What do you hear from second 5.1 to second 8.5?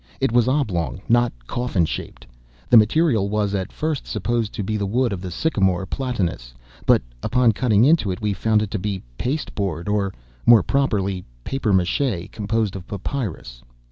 of the sycamore (platanus), but, upon cutting into it, we